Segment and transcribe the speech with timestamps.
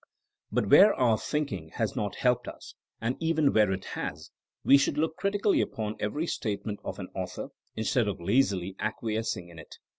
[0.51, 4.31] But where our thinking has not helped us, and even where it has,
[4.63, 9.59] we should look critically upon every statement of an author, instead of lazily acquiescing in
[9.59, 9.75] it.